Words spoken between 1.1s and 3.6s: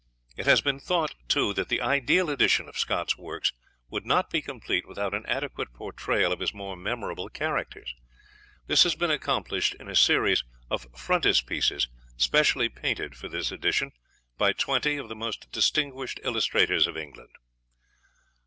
too, that the ideal edition of Scott's works